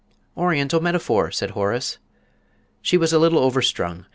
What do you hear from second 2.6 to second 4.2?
"She was a little overstrung.